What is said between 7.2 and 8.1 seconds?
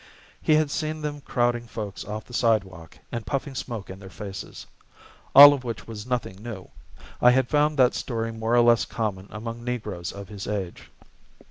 I had found that